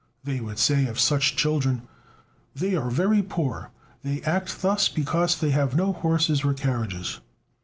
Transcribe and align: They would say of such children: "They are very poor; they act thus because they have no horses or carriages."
They 0.23 0.39
would 0.39 0.57
say 0.57 0.87
of 0.87 0.99
such 0.99 1.35
children: 1.35 1.83
"They 2.55 2.73
are 2.75 2.89
very 2.89 3.21
poor; 3.21 3.69
they 4.01 4.23
act 4.23 4.63
thus 4.63 4.89
because 4.89 5.39
they 5.39 5.51
have 5.51 5.75
no 5.75 5.93
horses 5.93 6.43
or 6.43 6.55
carriages." 6.55 7.19